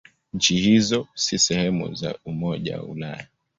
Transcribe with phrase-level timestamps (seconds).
[0.33, 3.27] Nchi hizo si sehemu za Umoja wa Ulaya.